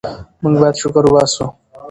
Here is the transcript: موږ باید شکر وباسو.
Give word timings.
موږ 0.41 0.55
باید 0.61 0.79
شکر 0.81 1.03
وباسو. 1.05 1.45